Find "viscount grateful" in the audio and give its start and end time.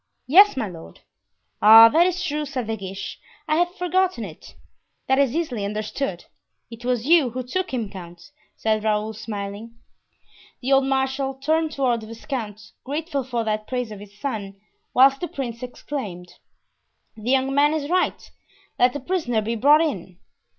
12.07-13.23